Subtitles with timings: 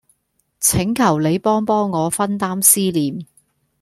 [0.59, 3.27] 請求你幫幫我分擔思念